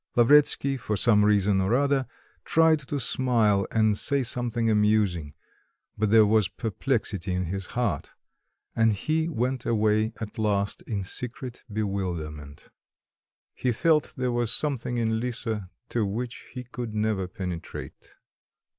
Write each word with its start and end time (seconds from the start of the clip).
Lavretsky 0.15 0.77
for 0.77 0.97
some 0.97 1.23
reason 1.23 1.61
or 1.61 1.75
other 1.75 2.07
tried 2.43 2.79
to 2.79 2.99
smile 2.99 3.67
and 3.69 3.93
to 3.93 3.99
say 3.99 4.23
something 4.23 4.67
amusing; 4.67 5.35
but 5.95 6.09
there 6.09 6.25
was 6.25 6.47
perplexity 6.47 7.33
in 7.33 7.43
his 7.45 7.67
heart, 7.77 8.15
and 8.75 8.93
he 8.93 9.29
went 9.29 9.63
away 9.63 10.11
at 10.19 10.39
last 10.39 10.81
in 10.87 11.03
secret 11.03 11.61
bewilderment.... 11.71 12.71
He 13.53 13.71
felt 13.71 14.15
there 14.17 14.31
was 14.31 14.51
something 14.51 14.97
in 14.97 15.19
Lisa 15.19 15.69
to 15.89 16.03
which 16.03 16.45
he 16.51 16.63
could 16.63 16.95
never 16.95 17.27
penetrate. 17.27 18.15